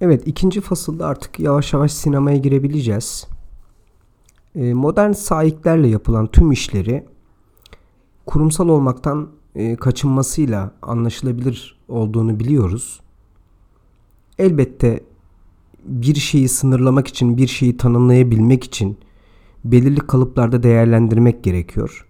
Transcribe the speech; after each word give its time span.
Evet 0.00 0.22
ikinci 0.26 0.60
fasılda 0.60 1.06
artık 1.06 1.40
yavaş 1.40 1.72
yavaş 1.72 1.92
sinemaya 1.92 2.36
girebileceğiz. 2.36 3.26
E, 4.54 4.74
modern 4.74 5.12
sahiplerle 5.12 5.88
yapılan 5.88 6.26
tüm 6.26 6.52
işleri 6.52 7.04
kurumsal 8.26 8.68
olmaktan 8.68 9.28
e, 9.54 9.76
kaçınmasıyla 9.76 10.72
anlaşılabilir 10.82 11.78
olduğunu 11.88 12.40
biliyoruz. 12.40 13.00
Elbette 14.38 15.00
bir 15.84 16.14
şeyi 16.14 16.48
sınırlamak 16.48 17.08
için, 17.08 17.36
bir 17.36 17.46
şeyi 17.46 17.76
tanımlayabilmek 17.76 18.64
için 18.64 18.98
belirli 19.64 20.00
kalıplarda 20.00 20.62
değerlendirmek 20.62 21.44
gerekiyor. 21.44 22.06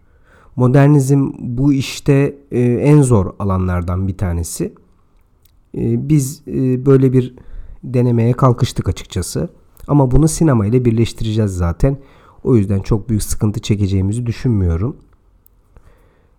Modernizm 0.57 1.31
bu 1.39 1.73
işte 1.73 2.37
e, 2.51 2.61
en 2.61 3.03
zor 3.03 3.35
alanlardan 3.39 4.09
bir 4.09 4.17
tanesi. 4.17 4.65
E, 5.75 6.09
biz 6.09 6.47
böyle 6.87 7.13
bir 7.13 7.35
denemeye 7.85 8.33
kalkıştık 8.33 8.89
açıkçası. 8.89 9.49
Ama 9.89 10.11
bunu 10.11 10.29
sinema 10.29 10.67
ile 10.67 10.85
birleştireceğiz 10.85 11.51
zaten. 11.51 11.99
O 12.45 12.57
yüzden 12.57 12.81
çok 12.81 13.09
büyük 13.09 13.23
sıkıntı 13.23 13.61
çekeceğimizi 13.61 14.27
düşünmüyorum. 14.27 14.97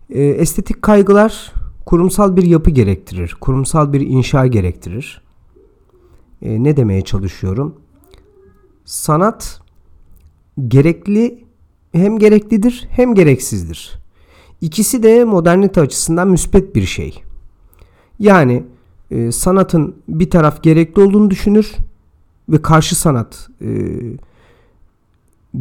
E, 0.09 0.23
estetik 0.23 0.81
kaygılar 0.81 1.53
kurumsal 1.85 2.35
bir 2.37 2.43
yapı 2.43 2.69
gerektirir. 2.71 3.37
Kurumsal 3.41 3.93
bir 3.93 4.01
inşa 4.01 4.47
gerektirir. 4.47 5.21
E, 6.41 6.63
ne 6.63 6.77
demeye 6.77 7.01
çalışıyorum? 7.01 7.75
Sanat 8.85 9.61
gerekli 10.67 11.45
hem 11.91 12.19
gereklidir 12.19 12.87
hem 12.89 13.15
gereksizdir. 13.15 14.01
İkisi 14.61 15.03
de 15.03 15.23
modernite 15.23 15.81
açısından 15.81 16.27
müspet 16.27 16.75
bir 16.75 16.85
şey. 16.85 17.23
Yani 18.19 18.63
e, 19.11 19.31
sanatın 19.31 19.95
bir 20.07 20.29
taraf 20.29 20.63
gerekli 20.63 21.01
olduğunu 21.01 21.29
düşünür 21.29 21.75
ve 22.49 22.61
karşı 22.61 22.95
sanat 22.95 23.49
e, 23.61 23.67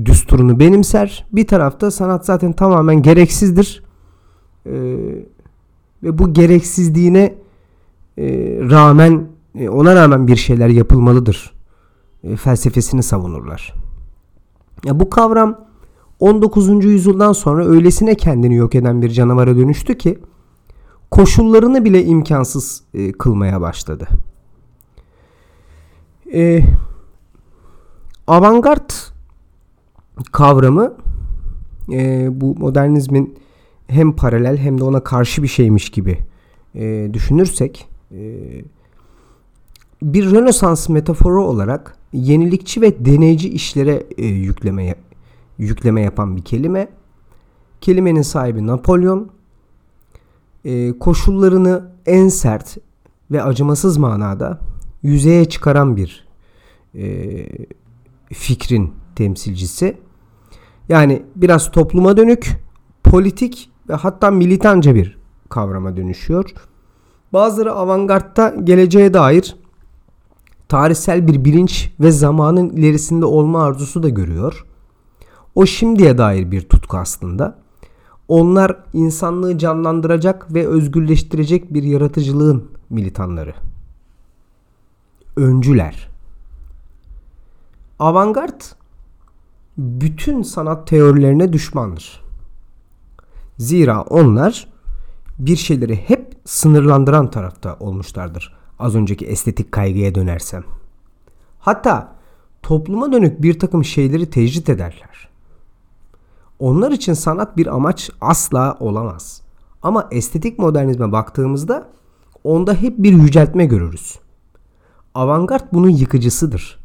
düsturunu 0.04 0.60
benimser. 0.60 1.26
Bir 1.32 1.46
tarafta 1.46 1.90
sanat 1.90 2.26
zaten 2.26 2.52
tamamen 2.52 3.02
gereksizdir 3.02 3.82
e, 4.66 4.72
ve 6.02 6.18
bu 6.18 6.32
gereksizliğine 6.32 7.34
e, 8.18 8.24
rağmen 8.70 9.28
e, 9.54 9.68
ona 9.68 9.94
rağmen 9.94 10.26
bir 10.26 10.36
şeyler 10.36 10.68
yapılmalıdır 10.68 11.52
e, 12.24 12.36
felsefesini 12.36 13.02
savunurlar. 13.02 13.74
Ya 14.84 15.00
bu 15.00 15.10
kavram 15.10 15.58
19. 16.20 16.84
yüzyıldan 16.84 17.32
sonra 17.32 17.66
öylesine 17.66 18.14
kendini 18.14 18.54
yok 18.54 18.74
eden 18.74 19.02
bir 19.02 19.10
canavara 19.10 19.56
dönüştü 19.56 19.98
ki 19.98 20.18
koşullarını 21.10 21.84
bile 21.84 22.04
imkansız 22.04 22.82
e, 22.94 23.12
kılmaya 23.12 23.60
başladı. 23.60 24.08
E, 26.34 26.62
avantgard 28.26 28.90
kavramı 30.32 30.94
e, 31.92 32.28
bu 32.40 32.54
modernizmin 32.54 33.38
hem 33.86 34.16
paralel 34.16 34.56
hem 34.56 34.78
de 34.78 34.84
ona 34.84 35.04
karşı 35.04 35.42
bir 35.42 35.48
şeymiş 35.48 35.90
gibi 35.90 36.18
e, 36.74 37.10
düşünürsek 37.12 37.88
e, 38.12 38.38
bir 40.02 40.30
Rönesans 40.30 40.88
metaforu 40.88 41.44
olarak 41.44 41.96
yenilikçi 42.12 42.80
ve 42.80 43.04
deneyici 43.04 43.48
işlere 43.48 44.06
e, 44.18 44.26
yüklemeye 44.26 44.94
yükleme 45.58 46.02
yapan 46.02 46.36
bir 46.36 46.42
kelime. 46.42 46.88
Kelimenin 47.80 48.22
sahibi 48.22 48.66
Napolyon. 48.66 49.30
E, 50.64 50.98
koşullarını 50.98 51.90
en 52.06 52.28
sert 52.28 52.78
ve 53.30 53.42
acımasız 53.42 53.96
manada 53.96 54.60
yüzeye 55.02 55.44
çıkaran 55.44 55.96
bir 55.96 56.26
e, 56.94 57.46
fikrin 58.32 58.94
temsilcisi. 59.16 59.96
Yani 60.88 61.22
biraz 61.36 61.70
topluma 61.70 62.16
dönük, 62.16 62.56
politik 63.04 63.70
ve 63.88 63.94
hatta 63.94 64.30
militanca 64.30 64.94
bir 64.94 65.18
kavrama 65.48 65.96
dönüşüyor. 65.96 66.54
Bazıları 67.32 67.72
avantgardta 67.72 68.54
geleceğe 68.64 69.14
dair 69.14 69.56
tarihsel 70.68 71.26
bir 71.26 71.44
bilinç 71.44 71.92
ve 72.00 72.10
zamanın 72.10 72.70
ilerisinde 72.70 73.24
olma 73.24 73.64
arzusu 73.64 74.02
da 74.02 74.08
görüyor. 74.08 74.66
O 75.54 75.66
şimdiye 75.66 76.18
dair 76.18 76.50
bir 76.50 76.60
tutku 76.60 76.96
aslında. 76.96 77.58
Onlar 78.30 78.76
insanlığı 78.92 79.58
canlandıracak 79.58 80.54
ve 80.54 80.68
özgürleştirecek 80.68 81.74
bir 81.74 81.82
yaratıcılığın 81.82 82.70
militanları. 82.90 83.54
Öncüler. 85.36 86.08
Avantgard 87.98 88.60
bütün 89.78 90.42
sanat 90.42 90.86
teorilerine 90.86 91.52
düşmandır. 91.52 92.22
Zira 93.58 94.02
onlar 94.02 94.68
bir 95.38 95.56
şeyleri 95.56 95.96
hep 95.96 96.36
sınırlandıran 96.44 97.30
tarafta 97.30 97.76
olmuşlardır. 97.80 98.56
Az 98.78 98.94
önceki 98.94 99.26
estetik 99.26 99.72
kaygıya 99.72 100.14
dönersem. 100.14 100.64
Hatta 101.58 102.16
topluma 102.62 103.12
dönük 103.12 103.42
bir 103.42 103.58
takım 103.58 103.84
şeyleri 103.84 104.30
tecrit 104.30 104.68
ederler. 104.68 105.29
Onlar 106.60 106.92
için 106.92 107.12
sanat 107.12 107.56
bir 107.56 107.66
amaç 107.66 108.10
asla 108.20 108.76
olamaz. 108.80 109.42
Ama 109.82 110.08
estetik 110.10 110.58
modernizme 110.58 111.12
baktığımızda 111.12 111.88
onda 112.44 112.74
hep 112.74 112.98
bir 112.98 113.12
yüceltme 113.12 113.64
görürüz. 113.64 114.18
Avantgard 115.14 115.64
bunun 115.72 115.88
yıkıcısıdır. 115.88 116.80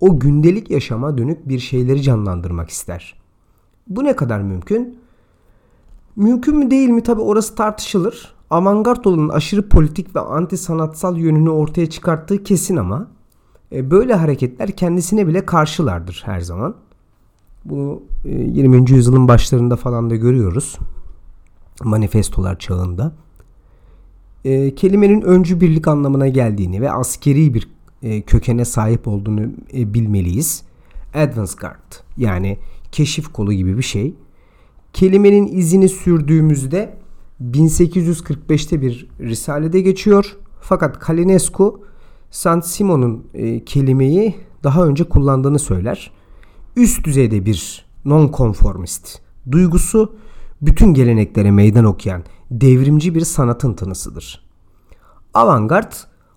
O 0.00 0.18
gündelik 0.18 0.70
yaşama 0.70 1.18
dönük 1.18 1.48
bir 1.48 1.58
şeyleri 1.58 2.02
canlandırmak 2.02 2.70
ister. 2.70 3.20
Bu 3.86 4.04
ne 4.04 4.16
kadar 4.16 4.40
mümkün? 4.40 4.98
Mümkün 6.16 6.56
mü 6.56 6.70
değil 6.70 6.88
mi 6.88 7.02
tabi 7.02 7.20
orası 7.20 7.54
tartışılır. 7.54 8.34
Avantgard 8.50 9.04
olanın 9.04 9.28
aşırı 9.28 9.68
politik 9.68 10.16
ve 10.16 10.20
anti 10.20 10.56
sanatsal 10.58 11.16
yönünü 11.16 11.50
ortaya 11.50 11.90
çıkarttığı 11.90 12.42
kesin 12.42 12.76
ama 12.76 13.08
e, 13.72 13.90
böyle 13.90 14.14
hareketler 14.14 14.70
kendisine 14.70 15.26
bile 15.26 15.46
karşılardır 15.46 16.22
her 16.26 16.40
zaman. 16.40 16.74
Bunu 17.64 18.02
20. 18.24 18.76
E, 18.76 18.94
yüzyılın 18.94 19.28
başlarında 19.28 19.76
falan 19.76 20.10
da 20.10 20.16
görüyoruz. 20.16 20.78
Manifestolar 21.84 22.58
çağında. 22.58 23.12
E, 24.44 24.74
kelimenin 24.74 25.20
öncü 25.20 25.60
birlik 25.60 25.88
anlamına 25.88 26.28
geldiğini 26.28 26.80
ve 26.80 26.92
askeri 26.92 27.54
bir 27.54 27.68
e, 28.02 28.20
kökene 28.22 28.64
sahip 28.64 29.08
olduğunu 29.08 29.40
e, 29.74 29.94
bilmeliyiz. 29.94 30.62
Advance 31.14 31.52
Guard 31.60 31.94
yani 32.16 32.58
keşif 32.92 33.32
kolu 33.32 33.52
gibi 33.52 33.78
bir 33.78 33.82
şey. 33.82 34.14
Kelimenin 34.92 35.46
izini 35.46 35.88
sürdüğümüzde 35.88 36.96
1845'te 37.42 38.82
bir 38.82 39.08
risalede 39.20 39.80
geçiyor. 39.80 40.36
Fakat 40.60 40.98
Kalinescu 40.98 41.80
Saint 42.30 42.64
Simon'un 42.66 43.24
e, 43.34 43.64
kelimeyi 43.64 44.34
daha 44.64 44.86
önce 44.86 45.04
kullandığını 45.04 45.58
söyler 45.58 46.10
üst 46.76 47.04
düzeyde 47.04 47.46
bir 47.46 47.84
nonkonformist 48.04 49.18
duygusu 49.50 50.16
bütün 50.62 50.94
geleneklere 50.94 51.50
meydan 51.50 51.84
okuyan 51.84 52.22
devrimci 52.50 53.14
bir 53.14 53.20
sanatın 53.20 53.74
tanısıdır. 53.74 54.44
Avantgard, 55.34 55.92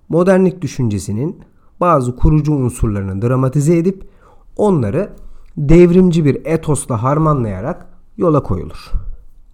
modernlik 0.10 0.62
düşüncesinin 0.62 1.42
bazı 1.80 2.16
kurucu 2.16 2.54
unsurlarını 2.54 3.22
dramatize 3.22 3.78
edip 3.78 4.10
onları 4.58 5.14
devrimci 5.58 6.26
bir 6.26 6.46
etosla 6.46 7.04
harmanlayarak 7.04 7.88
yola 8.18 8.44
koyulur. 8.44 8.92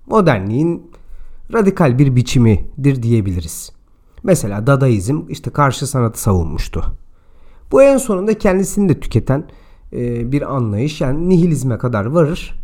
Modernliğin 0.07 0.91
radikal 1.53 1.99
bir 1.99 2.15
biçimidir 2.15 3.03
diyebiliriz. 3.03 3.71
Mesela 4.23 4.67
Dadaizm 4.67 5.21
işte 5.29 5.49
karşı 5.49 5.87
sanatı 5.87 6.21
savunmuştu. 6.21 6.83
Bu 7.71 7.83
en 7.83 7.97
sonunda 7.97 8.37
kendisini 8.37 8.89
de 8.89 8.99
tüketen 8.99 9.43
e, 9.93 10.31
bir 10.31 10.55
anlayış. 10.55 11.01
Yani 11.01 11.29
nihilizme 11.29 11.77
kadar 11.77 12.05
varır. 12.05 12.55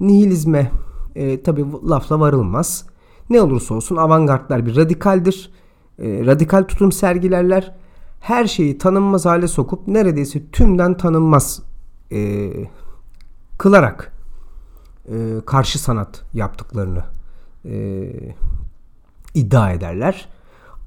Nihilizme 0.00 0.70
e, 1.14 1.42
tabi 1.42 1.64
lafla 1.88 2.20
varılmaz. 2.20 2.86
Ne 3.30 3.40
olursa 3.40 3.74
olsun 3.74 3.96
avantgardlar 3.96 4.66
bir 4.66 4.76
radikaldir. 4.76 5.50
E, 5.98 6.26
radikal 6.26 6.62
tutum 6.62 6.92
sergilerler. 6.92 7.74
Her 8.20 8.46
şeyi 8.46 8.78
tanınmaz 8.78 9.26
hale 9.26 9.48
sokup 9.48 9.88
neredeyse 9.88 10.50
tümden 10.50 10.96
tanınmaz 10.96 11.62
e, 12.12 12.50
kılarak 13.58 14.12
e, 15.08 15.16
karşı 15.46 15.78
sanat 15.78 16.22
yaptıklarını 16.34 17.02
e, 17.64 18.12
iddia 19.34 19.72
ederler. 19.72 20.28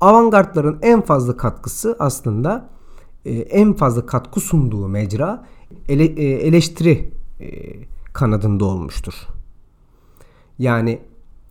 Avantgardların 0.02 0.80
en 0.82 1.02
fazla 1.02 1.38
katkısı 1.38 1.96
aslında 2.00 2.70
e, 3.26 3.32
en 3.32 3.74
fazla 3.74 4.06
katkı 4.06 4.40
sunduğu 4.40 4.88
mecra 4.88 5.46
ele, 5.90 6.06
e, 6.06 6.24
eleştiri 6.24 7.12
e, 7.40 7.48
kanadında 8.14 8.66
olmuştur. 8.66 9.14
Yani 10.60 11.00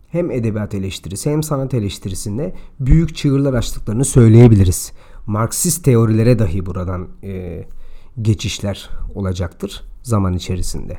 hem 0.09 0.31
edebiyat 0.31 0.75
eleştirisi 0.75 1.31
hem 1.31 1.43
sanat 1.43 1.73
eleştirisinde 1.73 2.53
büyük 2.79 3.15
çığırlar 3.15 3.53
açtıklarını 3.53 4.05
söyleyebiliriz. 4.05 4.93
Marksist 5.25 5.85
teorilere 5.85 6.39
dahi 6.39 6.65
buradan 6.65 7.07
e, 7.23 7.63
geçişler 8.21 8.89
olacaktır 9.15 9.83
zaman 10.03 10.33
içerisinde. 10.33 10.97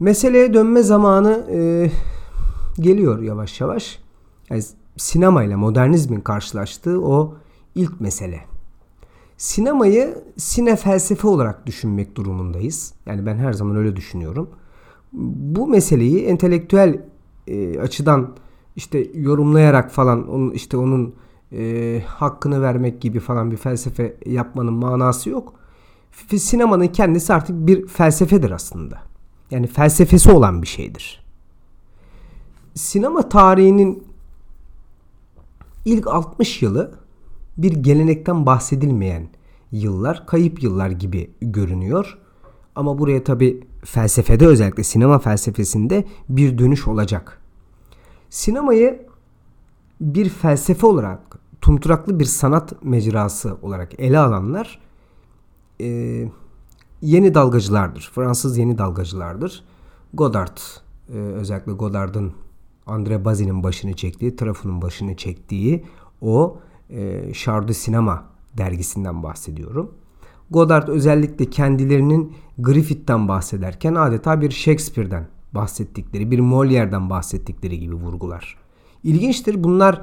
Meseleye 0.00 0.54
dönme 0.54 0.82
zamanı 0.82 1.46
e, 1.50 1.90
geliyor 2.80 3.22
yavaş 3.22 3.60
yavaş. 3.60 3.98
Yani 4.50 4.62
sinemayla 4.96 5.58
modernizmin 5.58 6.20
karşılaştığı 6.20 7.00
o 7.02 7.34
ilk 7.74 8.00
mesele. 8.00 8.55
Sinemayı 9.36 10.24
sine 10.36 10.76
felsefe 10.76 11.28
olarak 11.28 11.66
düşünmek 11.66 12.16
durumundayız. 12.16 12.94
Yani 13.06 13.26
ben 13.26 13.36
her 13.36 13.52
zaman 13.52 13.76
öyle 13.76 13.96
düşünüyorum. 13.96 14.50
Bu 15.12 15.66
meseleyi 15.66 16.24
entelektüel 16.24 17.00
e, 17.46 17.80
açıdan 17.80 18.36
işte 18.76 19.06
yorumlayarak 19.14 19.90
falan 19.90 20.28
onun 20.28 20.50
işte 20.50 20.76
onun 20.76 21.14
e, 21.52 22.02
hakkını 22.06 22.62
vermek 22.62 23.00
gibi 23.00 23.20
falan 23.20 23.50
bir 23.50 23.56
felsefe 23.56 24.16
yapmanın 24.26 24.74
manası 24.74 25.30
yok. 25.30 25.54
Sinemanın 26.36 26.86
kendisi 26.86 27.34
artık 27.34 27.66
bir 27.66 27.86
felsefedir 27.86 28.50
aslında. 28.50 28.98
Yani 29.50 29.66
felsefesi 29.66 30.30
olan 30.30 30.62
bir 30.62 30.66
şeydir. 30.66 31.24
Sinema 32.74 33.28
tarihinin 33.28 34.04
ilk 35.84 36.06
60 36.06 36.62
yılı 36.62 37.05
bir 37.58 37.72
gelenekten 37.72 38.46
bahsedilmeyen 38.46 39.28
yıllar, 39.72 40.26
kayıp 40.26 40.62
yıllar 40.62 40.90
gibi 40.90 41.30
görünüyor. 41.40 42.18
Ama 42.74 42.98
buraya 42.98 43.24
tabi 43.24 43.66
felsefede 43.84 44.46
özellikle 44.46 44.82
sinema 44.82 45.18
felsefesinde 45.18 46.04
bir 46.28 46.58
dönüş 46.58 46.88
olacak. 46.88 47.40
Sinemayı 48.30 49.06
bir 50.00 50.28
felsefe 50.28 50.86
olarak, 50.86 51.38
tumturaklı 51.60 52.20
bir 52.20 52.24
sanat 52.24 52.84
mecrası 52.84 53.56
olarak 53.62 54.00
ele 54.00 54.18
alanlar 54.18 54.78
e, 55.80 55.86
yeni 57.02 57.34
dalgacılardır. 57.34 58.10
Fransız 58.14 58.58
yeni 58.58 58.78
dalgacılardır. 58.78 59.64
Godard, 60.14 60.58
e, 61.08 61.18
özellikle 61.18 61.72
Godard'ın 61.72 62.32
Andre 62.86 63.24
Bazin'in 63.24 63.62
başını 63.62 63.92
çektiği, 63.92 64.36
Truffaut'un 64.36 64.82
başını 64.82 65.16
çektiği 65.16 65.84
o 66.20 66.58
e, 66.90 67.32
Char 67.34 67.68
Sinema 67.68 68.24
dergisinden 68.58 69.22
bahsediyorum. 69.22 69.94
Godard 70.50 70.88
özellikle 70.88 71.50
kendilerinin 71.50 72.32
Griffith'ten 72.58 73.28
bahsederken 73.28 73.94
adeta 73.94 74.40
bir 74.40 74.50
Shakespeare'den 74.50 75.28
bahsettikleri, 75.52 76.30
bir 76.30 76.38
Molière'den 76.38 77.10
bahsettikleri 77.10 77.80
gibi 77.80 77.94
vurgular. 77.94 78.56
İlginçtir 79.04 79.64
bunlar 79.64 80.02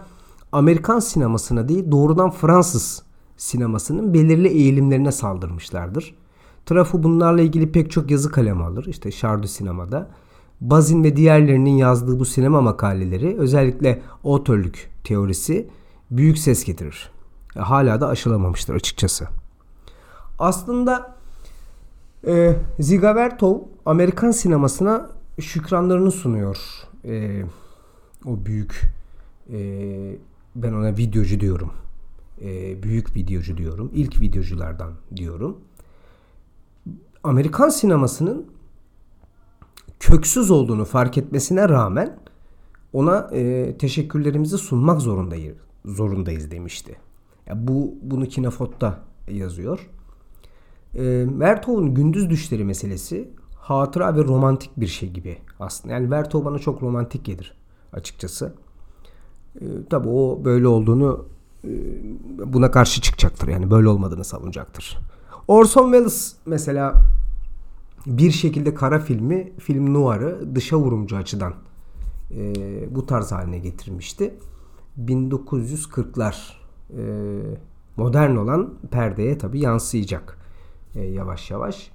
Amerikan 0.52 1.00
sinemasına 1.00 1.70
değil 1.70 1.92
doğrudan 1.92 2.32
Fransız 2.32 3.04
sinemasının 3.38 4.14
belirli 4.14 4.48
eğilimlerine 4.48 5.12
saldırmışlardır. 5.12 6.16
Trafo 6.66 7.04
bunlarla 7.04 7.42
ilgili 7.42 7.72
pek 7.72 7.92
çok 7.92 8.12
yazı 8.12 8.32
kalemi 8.32 8.64
alır. 8.64 8.86
İşte 8.86 9.12
Şardu 9.12 9.48
Sinema'da. 9.48 10.10
Bazin 10.62 11.04
ve 11.04 11.16
diğerlerinin 11.16 11.78
yazdığı 11.78 12.20
bu 12.20 12.26
sinema 12.26 12.62
makaleleri 12.62 13.38
özellikle 13.38 14.02
otörlük 14.24 14.90
teorisi 15.04 15.68
büyük 16.18 16.38
ses 16.38 16.64
getirir. 16.64 17.12
Hala 17.56 18.02
da 18.02 18.08
aşılamamıştır 18.08 18.76
açıkçası. 18.76 19.28
Aslında 20.40 21.16
e, 22.28 22.56
Ziga 22.80 23.38
Amerikan 23.86 24.32
sinemasına 24.32 25.10
şükranlarını 25.40 26.12
sunuyor. 26.12 26.58
E, 27.06 27.44
o 28.26 28.46
büyük 28.46 28.82
e, 29.54 29.58
ben 30.56 30.74
ona 30.74 30.98
videocu 30.98 31.40
diyorum. 31.40 31.74
E, 32.42 32.84
büyük 32.84 33.16
videocu 33.16 33.58
diyorum. 33.58 33.92
İlk 33.94 34.22
videoculardan 34.22 34.92
diyorum. 35.16 35.58
Amerikan 37.24 37.70
sinemasının 37.70 38.46
köksüz 40.00 40.52
olduğunu 40.52 40.86
fark 40.86 41.18
etmesine 41.18 41.70
rağmen 41.70 42.20
ona 42.94 43.30
e, 43.32 43.76
teşekkürlerimizi 43.78 44.58
sunmak 44.58 45.02
zorundayız, 45.02 45.58
zorundayız 45.86 46.52
demişti. 46.52 46.96
Ya 47.48 47.68
bu 47.68 47.96
bunu 48.02 48.26
Kinefot'ta 48.26 49.00
yazıyor. 49.28 49.90
E, 50.96 51.26
Vertov'un 51.40 51.94
gündüz 51.94 52.30
düşleri 52.30 52.66
meselesi 52.66 53.30
hatıra 53.56 54.16
ve 54.16 54.24
romantik 54.24 54.72
bir 54.78 54.88
şey 54.88 55.10
gibi 55.10 55.38
aslında. 55.60 55.94
Yani 55.94 56.12
Vertov 56.12 56.46
bana 56.46 56.60
çok 56.60 56.84
romantik 56.84 57.26
gelir 57.26 57.58
açıkçası. 57.94 58.54
E, 59.62 59.66
tabii 59.90 60.10
o 60.10 60.46
böyle 60.46 60.68
olduğunu 60.68 61.26
e, 61.64 61.70
buna 62.54 62.72
karşı 62.72 63.02
çıkacaktır. 63.02 63.48
Yani 63.48 63.72
böyle 63.72 63.88
olmadığını 63.88 64.24
savunacaktır. 64.24 65.00
Orson 65.48 65.92
Welles 65.92 66.36
mesela 66.46 66.94
bir 68.06 68.32
şekilde 68.32 68.74
kara 68.74 69.00
filmi, 69.00 69.54
film 69.60 69.94
nuarı 69.94 70.56
dışa 70.56 70.78
vurumcu 70.78 71.18
açıdan 71.18 71.54
e, 72.32 72.56
bu 72.96 73.06
tarz 73.06 73.32
haline 73.32 73.58
getirmişti. 73.60 74.34
1940'lar 75.02 76.36
e, 76.98 77.04
modern 77.98 78.36
olan 78.36 78.74
perdeye 78.92 79.38
tabi 79.38 79.60
yansıyacak 79.60 80.38
e, 80.96 81.02
yavaş 81.02 81.52
yavaş. 81.52 81.92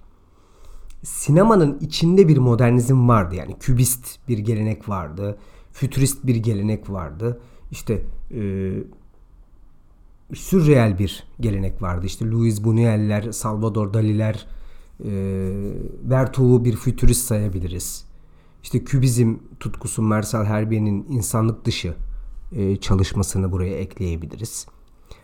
Sinemanın 1.02 1.78
içinde 1.80 2.28
bir 2.28 2.38
modernizm 2.38 3.08
vardı 3.08 3.34
yani 3.34 3.58
kübist 3.58 4.28
bir 4.28 4.38
gelenek 4.38 4.88
vardı, 4.88 5.38
fütürist 5.72 6.26
bir 6.26 6.36
gelenek 6.36 6.90
vardı. 6.90 7.40
İşte 7.70 8.02
e, 8.34 8.72
sürreel 10.34 10.98
bir 10.98 11.24
gelenek 11.40 11.82
vardı. 11.82 12.06
İşte 12.06 12.30
Louis 12.30 12.60
Buñuel'ler, 12.60 13.32
Salvador 13.32 13.94
Dali'ler, 13.94 14.46
e, 15.04 15.10
Vertov'u 16.02 16.64
bir 16.64 16.76
fütürist 16.76 17.26
sayabiliriz. 17.26 18.04
İşte 18.62 18.84
kübizm 18.84 19.36
tutkusu 19.60 20.02
Marcel 20.02 20.44
Herbier'in 20.44 21.06
insanlık 21.08 21.64
dışı 21.64 21.94
e, 22.52 22.76
çalışmasını 22.76 23.52
buraya 23.52 23.76
ekleyebiliriz. 23.76 24.66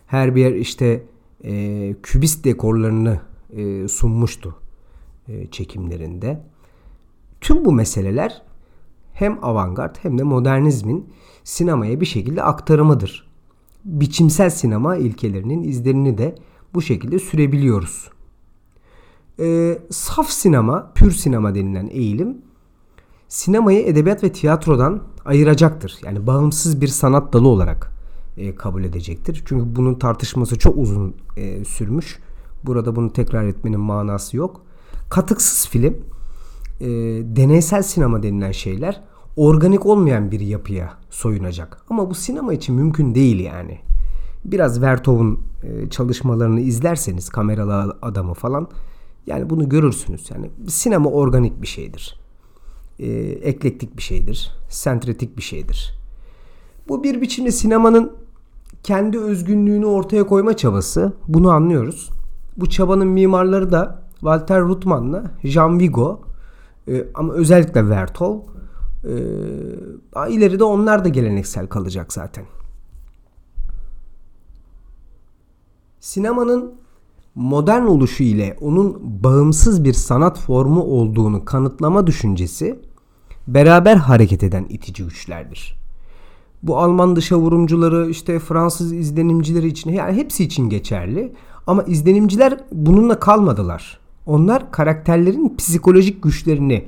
Herbier 0.07 0.53
işte 0.53 1.03
e, 1.45 1.95
kübist 2.03 2.45
dekorlarını 2.45 3.21
e, 3.57 3.89
sunmuştu 3.89 4.57
e, 5.29 5.47
çekimlerinde. 5.47 6.43
Tüm 7.41 7.65
bu 7.65 7.73
meseleler 7.73 8.43
hem 9.13 9.45
avantgard 9.45 9.97
hem 10.03 10.19
de 10.19 10.23
modernizmin 10.23 11.09
sinemaya 11.45 12.01
bir 12.01 12.07
şekilde 12.07 12.43
aktarımıdır. 12.43 13.31
Biçimsel 13.85 14.51
sinema 14.51 14.97
ilkelerinin 14.97 15.63
izlerini 15.63 16.19
de 16.19 16.35
bu 16.75 16.83
şekilde 16.83 17.19
sürebiliyoruz. 17.19 18.11
E, 19.41 19.79
saf 19.91 20.31
sinema, 20.31 20.93
pür 20.95 21.11
sinema 21.11 21.55
denilen 21.55 21.89
eğilim 21.93 22.39
sinemayı 23.35 23.87
edebiyat 23.87 24.25
ve 24.25 24.33
tiyatrodan 24.33 25.03
ayıracaktır. 25.25 25.99
Yani 26.05 26.27
bağımsız 26.27 26.81
bir 26.81 26.89
sanat 26.89 27.33
dalı 27.33 27.49
olarak 27.49 27.91
e, 28.37 28.55
kabul 28.55 28.85
edecektir. 28.85 29.43
Çünkü 29.47 29.77
bunun 29.77 29.95
tartışması 29.95 30.59
çok 30.59 30.77
uzun 30.77 31.15
e, 31.37 31.65
sürmüş. 31.65 32.19
Burada 32.65 32.97
bunu 32.97 33.13
tekrar 33.13 33.45
etmenin 33.45 33.81
manası 33.81 34.37
yok. 34.37 34.61
Katıksız 35.11 35.69
film, 35.69 35.97
e, 36.81 36.87
deneysel 37.37 37.83
sinema 37.83 38.23
denilen 38.23 38.53
şeyler 38.53 39.01
organik 39.37 39.87
olmayan 39.87 40.31
bir 40.31 40.41
yapıya 40.41 40.93
soyunacak. 41.11 41.83
Ama 41.91 42.11
bu 42.11 42.15
sinema 42.15 42.55
için 42.55 42.75
mümkün 42.75 43.15
değil 43.15 43.41
yani. 43.41 43.79
Biraz 44.45 44.83
Vertov'un 44.83 45.41
e, 45.63 45.91
çalışmalarını 45.91 46.61
izlerseniz 46.61 47.29
kameralı 47.29 47.97
adamı 48.03 48.35
falan 48.35 48.69
yani 49.27 49.51
bunu 49.51 49.69
görürsünüz. 49.69 50.31
Yani 50.31 50.51
sinema 50.69 51.11
organik 51.11 51.63
bir 51.63 51.67
şeydir. 51.67 52.24
E, 52.99 53.07
eklektik 53.23 53.97
bir 53.97 54.03
şeydir. 54.03 54.51
Sentretik 54.69 55.37
bir 55.37 55.43
şeydir. 55.43 55.99
Bu 56.89 57.05
bir 57.05 57.21
biçimde 57.21 57.51
sinemanın 57.51 58.13
kendi 58.83 59.19
özgünlüğünü 59.19 59.87
ortaya 59.87 60.27
koyma 60.27 60.57
çabası. 60.57 61.13
Bunu 61.29 61.51
anlıyoruz. 61.51 62.11
Bu 62.57 62.71
çabanın 62.71 63.09
mimarları 63.09 63.73
da 63.73 64.03
Walter 64.13 64.61
Ruttmann'la 64.61 65.25
Jean 65.45 65.81
Vigo 65.81 66.21
e, 66.89 67.07
ama 67.15 67.33
özellikle 67.33 67.89
Vertov 67.89 68.39
e, 69.05 69.15
ileride 70.29 70.65
onlar 70.65 71.05
da 71.05 71.09
geleneksel 71.09 71.67
kalacak 71.67 72.13
zaten. 72.13 72.45
Sinemanın 76.01 76.75
modern 77.35 77.83
oluşu 77.83 78.23
ile 78.23 78.57
onun 78.61 79.01
bağımsız 79.03 79.85
bir 79.85 79.93
sanat 79.93 80.39
formu 80.39 80.83
olduğunu 80.83 81.45
kanıtlama 81.45 82.07
düşüncesi 82.07 82.81
beraber 83.49 83.97
hareket 83.97 84.43
eden 84.43 84.67
itici 84.69 85.05
güçlerdir. 85.05 85.77
Bu 86.63 86.79
Alman 86.79 87.17
dışa 87.17 87.37
vurumcuları 87.39 88.11
işte 88.11 88.39
Fransız 88.39 88.93
izlenimcileri 88.93 89.67
için 89.67 89.91
yani 89.91 90.17
hepsi 90.17 90.45
için 90.45 90.69
geçerli. 90.69 91.33
Ama 91.67 91.83
izlenimciler 91.83 92.59
bununla 92.73 93.21
kalmadılar. 93.21 93.99
Onlar 94.27 94.71
karakterlerin 94.71 95.57
psikolojik 95.57 96.23
güçlerini 96.23 96.85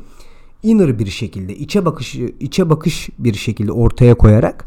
inner 0.62 0.98
bir 0.98 1.06
şekilde, 1.06 1.56
içe 1.56 1.84
bakışı 1.84 2.34
içe 2.40 2.70
bakış 2.70 3.08
bir 3.18 3.34
şekilde 3.34 3.72
ortaya 3.72 4.14
koyarak 4.14 4.64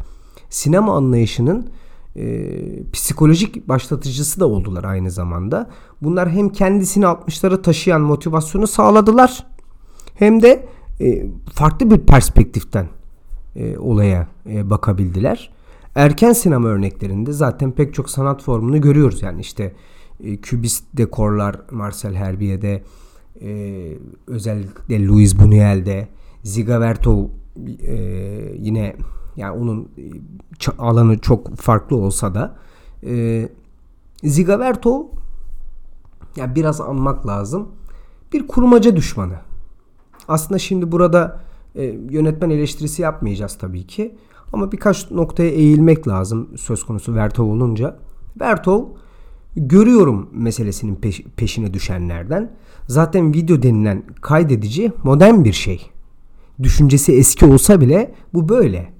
sinema 0.50 0.96
anlayışının 0.96 1.66
e, 2.16 2.52
psikolojik 2.92 3.68
başlatıcısı 3.68 4.40
da 4.40 4.46
oldular 4.46 4.84
aynı 4.84 5.10
zamanda. 5.10 5.70
Bunlar 6.02 6.30
hem 6.30 6.48
kendisini 6.48 7.04
60'lara 7.04 7.62
taşıyan 7.62 8.00
motivasyonu 8.00 8.66
sağladılar 8.66 9.46
hem 10.14 10.42
de 10.42 10.66
e, 11.00 11.26
farklı 11.52 11.90
bir 11.90 11.98
perspektiften 11.98 12.86
e, 13.56 13.78
olaya 13.78 14.28
e, 14.46 14.70
bakabildiler. 14.70 15.50
Erken 15.94 16.32
sinema 16.32 16.68
örneklerinde 16.68 17.32
zaten 17.32 17.72
pek 17.72 17.94
çok 17.94 18.10
sanat 18.10 18.42
formunu 18.42 18.80
görüyoruz. 18.80 19.22
Yani 19.22 19.40
işte 19.40 19.74
e, 20.24 20.36
kübist 20.36 20.84
dekorlar 20.96 21.60
Marcel 21.70 22.14
Herbier'de, 22.14 22.82
e, 23.40 23.82
özellikle 24.26 25.06
Louis 25.06 25.34
Buñuel'de, 25.34 26.08
Zigavertov 26.42 27.24
e, 27.86 27.94
yine 28.58 28.96
yani 29.40 29.58
onun 29.58 29.88
e, 29.98 30.02
alanı 30.78 31.18
çok 31.18 31.56
farklı 31.56 31.96
olsa 31.96 32.34
da 32.34 32.56
e, 33.06 33.48
Zigavertov 34.24 35.02
yani 36.36 36.54
biraz 36.54 36.80
anmak 36.80 37.26
lazım. 37.26 37.68
Bir 38.32 38.46
kurmaca 38.46 38.96
düşmanı. 38.96 39.36
Aslında 40.28 40.58
şimdi 40.58 40.92
burada 40.92 41.40
e, 41.74 41.84
yönetmen 42.10 42.50
eleştirisi 42.50 43.02
yapmayacağız 43.02 43.58
tabii 43.58 43.86
ki. 43.86 44.14
Ama 44.52 44.72
birkaç 44.72 45.10
noktaya 45.10 45.50
eğilmek 45.50 46.08
lazım 46.08 46.48
söz 46.56 46.84
konusu 46.84 47.14
Vertov 47.14 47.46
olunca. 47.46 47.96
Vertov 48.40 48.84
görüyorum 49.56 50.28
meselesinin 50.32 50.94
peş, 50.94 51.22
peşine 51.36 51.74
düşenlerden. 51.74 52.50
Zaten 52.86 53.34
video 53.34 53.62
denilen 53.62 54.02
kaydedici 54.20 54.92
modern 55.04 55.44
bir 55.44 55.52
şey. 55.52 55.90
Düşüncesi 56.62 57.12
eski 57.12 57.46
olsa 57.46 57.80
bile 57.80 58.14
bu 58.34 58.48
böyle. 58.48 58.99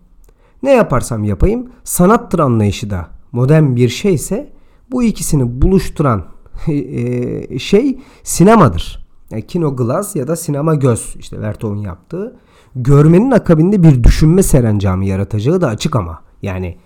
Ne 0.62 0.72
yaparsam 0.72 1.24
yapayım 1.24 1.70
sanattır 1.84 2.38
anlayışı 2.38 2.90
da 2.90 3.08
modern 3.32 3.76
bir 3.76 3.88
şeyse 3.88 4.52
bu 4.90 5.02
ikisini 5.02 5.62
buluşturan 5.62 6.24
e, 6.68 7.58
şey 7.58 7.98
sinemadır. 8.22 9.06
Yani 9.30 9.46
kino 9.46 9.76
glass 9.76 10.16
ya 10.16 10.28
da 10.28 10.36
sinema 10.36 10.74
göz 10.74 11.14
işte 11.18 11.40
Vertov'un 11.40 11.76
yaptığı. 11.76 12.36
Görmenin 12.76 13.30
akabinde 13.30 13.82
bir 13.82 14.04
düşünme 14.04 14.42
serencamı 14.42 15.04
yaratacağı 15.04 15.60
da 15.60 15.68
açık 15.68 15.96
ama. 15.96 16.20
Yani 16.42 16.76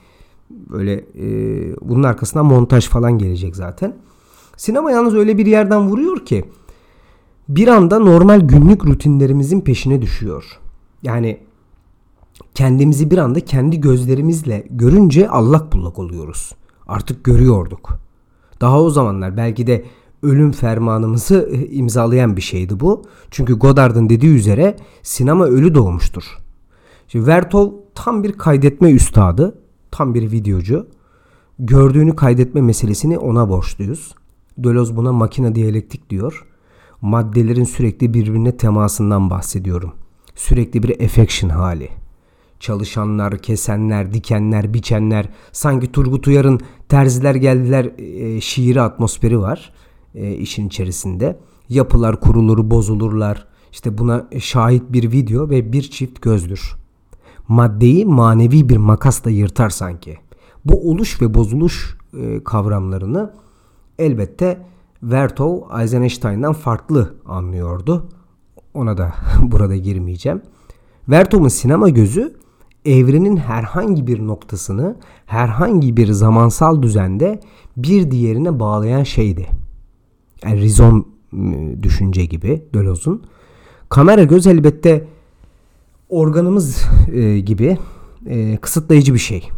böyle 0.51 0.93
e, 0.95 1.27
bunun 1.81 2.03
arkasından 2.03 2.47
montaj 2.47 2.89
falan 2.89 3.19
gelecek 3.19 3.57
zaten. 3.57 3.95
Sinema 4.57 4.91
yalnız 4.91 5.15
öyle 5.15 5.39
bir 5.39 5.47
yerden 5.47 5.89
vuruyor 5.89 6.25
ki 6.25 6.45
bir 7.49 7.69
anda 7.69 7.99
normal 7.99 8.41
günlük 8.41 8.87
rutinlerimizin 8.87 9.61
peşine 9.61 10.03
düşüyor. 10.03 10.45
Yani 11.03 11.41
kendimizi 12.55 13.11
bir 13.11 13.19
anda 13.19 13.41
kendi 13.41 13.81
gözlerimizle 13.81 14.67
görünce 14.71 15.29
allak 15.29 15.73
bullak 15.73 15.99
oluyoruz. 15.99 16.53
Artık 16.87 17.25
görüyorduk. 17.25 17.99
Daha 18.61 18.83
o 18.83 18.91
zamanlar 18.91 19.37
belki 19.37 19.67
de 19.67 19.85
ölüm 20.23 20.53
fermanımızı 20.53 21.49
e, 21.53 21.67
imzalayan 21.67 22.37
bir 22.37 22.43
şeydi 22.43 22.81
bu. 22.81 23.03
Çünkü 23.31 23.55
Godard'ın 23.55 24.09
dediği 24.09 24.35
üzere 24.35 24.77
sinema 25.03 25.45
ölü 25.45 25.75
doğmuştur. 25.75 26.25
Şimdi 27.09 27.27
Vertov 27.27 27.73
tam 27.95 28.23
bir 28.23 28.33
kaydetme 28.33 28.91
üstadı, 28.91 29.59
tam 29.91 30.15
bir 30.15 30.33
videocu. 30.33 30.87
Gördüğünü 31.59 32.17
kaydetme 32.17 32.61
meselesini 32.61 33.19
ona 33.19 33.49
borçluyuz. 33.49 34.15
Deleuze 34.59 34.97
buna 34.97 35.13
makine 35.13 35.55
diyalektik 35.55 36.11
diyor. 36.11 36.47
Maddelerin 37.01 37.65
sürekli 37.65 38.15
birbirine 38.15 38.57
temasından 38.57 39.31
bahsediyorum. 39.31 39.93
Sürekli 40.35 40.83
bir 40.83 41.05
affection 41.05 41.51
hali. 41.51 42.04
Çalışanlar, 42.61 43.39
kesenler, 43.39 44.13
dikenler, 44.13 44.75
biçenler, 44.75 45.29
sanki 45.53 45.93
Turgut 45.93 46.29
Uyar'ın 46.29 46.61
terziler 46.89 47.35
geldiler 47.35 47.85
e, 47.99 48.41
şiiri 48.41 48.81
atmosferi 48.81 49.41
var 49.41 49.73
e, 50.15 50.35
işin 50.35 50.67
içerisinde. 50.67 51.39
Yapılar 51.69 52.21
kurulur, 52.21 52.71
bozulurlar. 52.71 53.47
İşte 53.73 53.99
buna 53.99 54.29
şahit 54.41 54.83
bir 54.89 55.13
video 55.13 55.51
ve 55.51 55.73
bir 55.73 55.83
çift 55.83 56.23
gözdür. 56.23 56.77
Maddeyi 57.49 58.07
manevi 58.07 58.69
bir 58.69 58.77
makasla 58.77 59.31
yırtar 59.31 59.71
sanki. 59.71 60.19
Bu 60.65 60.91
oluş 60.91 61.23
ve 61.23 61.35
bozuluş 61.35 61.97
e, 62.21 62.45
kavramlarını 62.45 63.33
elbette 63.99 64.67
Vertov 65.03 65.81
Eisenstein'dan 65.81 66.53
farklı 66.53 67.15
anlıyordu. 67.27 68.09
Ona 68.75 68.99
da 68.99 69.15
burada 69.43 69.77
girmeyeceğim. 69.77 70.43
Vertov'un 71.09 71.49
sinema 71.49 71.89
gözü 71.89 72.37
evrenin 72.85 73.37
herhangi 73.37 74.07
bir 74.07 74.27
noktasını 74.27 74.97
herhangi 75.27 75.97
bir 75.97 76.13
zamansal 76.13 76.83
düzende 76.83 77.41
bir 77.77 78.11
diğerine 78.11 78.61
bağlayan 78.61 79.03
şeydi. 79.03 79.47
Yani 80.45 80.61
rizom 80.61 81.09
ıı, 81.33 81.83
düşünce 81.83 82.25
gibi 82.25 82.63
Deleuze'un. 82.75 83.23
Kamera 83.89 84.25
göz 84.25 84.47
elbette 84.47 85.07
organımız 86.09 86.85
e, 87.13 87.41
gibi 87.41 87.79
e, 88.27 88.57
kısıtlayıcı 88.57 89.15
bir 89.15 89.19
şey. 89.19 89.49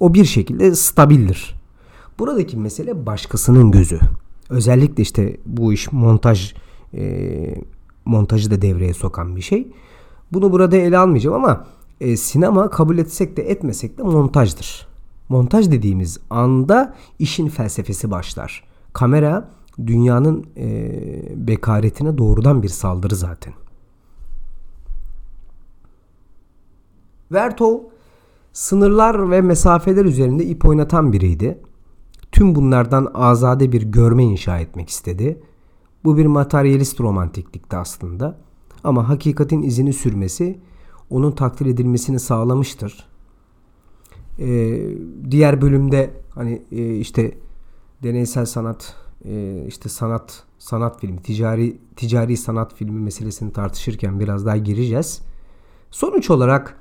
O 0.00 0.14
bir 0.14 0.24
şekilde 0.24 0.74
stabildir. 0.74 1.54
Buradaki 2.18 2.56
mesele 2.56 3.06
başkasının 3.06 3.70
gözü. 3.70 3.98
Özellikle 4.50 5.02
işte 5.02 5.36
bu 5.46 5.72
iş 5.72 5.92
montaj 5.92 6.54
e, 6.94 7.54
montajı 8.04 8.50
da 8.50 8.62
devreye 8.62 8.94
sokan 8.94 9.36
bir 9.36 9.42
şey. 9.42 9.68
Bunu 10.32 10.52
burada 10.52 10.76
ele 10.76 10.98
almayacağım 10.98 11.36
ama 11.36 11.66
e, 12.00 12.16
sinema 12.16 12.70
kabul 12.70 12.98
etsek 12.98 13.36
de 13.36 13.42
etmesek 13.42 13.98
de 13.98 14.02
montajdır. 14.02 14.88
Montaj 15.28 15.70
dediğimiz 15.70 16.18
anda 16.30 16.94
işin 17.18 17.48
felsefesi 17.48 18.10
başlar. 18.10 18.64
Kamera 18.92 19.50
dünyanın 19.86 20.46
e, 20.56 21.46
bekaretine 21.48 22.18
doğrudan 22.18 22.62
bir 22.62 22.68
saldırı 22.68 23.16
zaten. 23.16 23.54
Vertov 27.32 27.78
sınırlar 28.52 29.30
ve 29.30 29.40
mesafeler 29.40 30.04
üzerinde 30.04 30.44
ip 30.44 30.64
oynatan 30.64 31.12
biriydi. 31.12 31.58
Tüm 32.32 32.54
bunlardan 32.54 33.10
azade 33.14 33.72
bir 33.72 33.82
görme 33.82 34.24
inşa 34.24 34.58
etmek 34.58 34.88
istedi. 34.88 35.42
Bu 36.04 36.16
bir 36.16 36.26
materyalist 36.26 37.00
romantiklikti 37.00 37.76
aslında. 37.76 38.38
Ama 38.84 39.08
hakikatin 39.08 39.62
izini 39.62 39.92
sürmesi 39.92 40.60
onun 41.10 41.32
takdir 41.32 41.66
edilmesini 41.66 42.20
sağlamıştır. 42.20 43.06
Ee, 44.38 44.80
diğer 45.30 45.62
bölümde 45.62 46.10
hani 46.30 46.62
e, 46.72 46.96
işte 46.96 47.34
deneysel 48.02 48.46
sanat, 48.46 48.94
e, 49.24 49.64
işte 49.68 49.88
sanat, 49.88 50.42
sanat 50.58 51.00
filmi, 51.00 51.22
ticari 51.22 51.76
ticari 51.96 52.36
sanat 52.36 52.74
filmi 52.74 53.00
meselesini 53.00 53.52
tartışırken 53.52 54.20
biraz 54.20 54.46
daha 54.46 54.56
gireceğiz. 54.56 55.22
Sonuç 55.90 56.30
olarak 56.30 56.78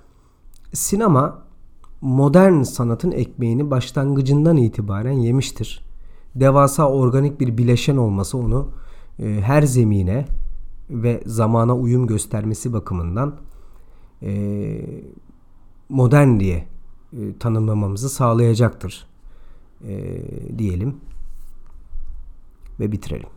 sinema 0.74 1.44
modern 2.02 2.62
sanatın 2.62 3.12
ekmeğini 3.12 3.72
başlangıcından 3.72 4.58
itibaren 4.58 5.12
yemiştir. 5.12 5.86
Devasa 6.36 6.90
organik 6.90 7.40
bir 7.40 7.58
bileşen 7.58 7.98
olması 7.98 8.38
onu 8.38 8.70
e, 9.20 9.42
her 9.42 9.62
zemine 9.64 10.26
ve 10.90 11.24
zamana 11.26 11.76
uyum 11.76 12.08
göstermesi 12.08 12.74
bakımından 12.74 13.36
modern 15.90 16.40
diye 16.40 16.68
e, 17.14 17.38
tanımlamamızı 17.40 18.10
sağlayacaktır 18.10 19.08
e, 19.88 20.22
diyelim 20.58 20.98
ve 22.80 22.92
bitirelim. 22.92 23.30